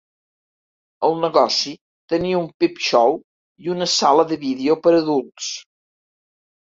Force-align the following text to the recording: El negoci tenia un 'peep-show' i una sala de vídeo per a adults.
El 1.09 1.13
negoci 1.25 1.73
tenia 2.15 2.39
un 2.45 2.49
'peep-show' 2.63 3.21
i 3.67 3.73
una 3.77 3.89
sala 3.99 4.29
de 4.33 4.41
vídeo 4.47 4.79
per 4.87 4.95
a 4.97 4.99
adults. 5.05 5.55